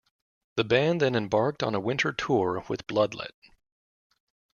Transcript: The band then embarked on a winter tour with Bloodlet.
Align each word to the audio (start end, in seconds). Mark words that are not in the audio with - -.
The 0.55 0.63
band 0.63 0.99
then 0.99 1.13
embarked 1.13 1.61
on 1.61 1.75
a 1.75 1.79
winter 1.79 2.11
tour 2.11 2.65
with 2.67 2.87
Bloodlet. 2.87 3.35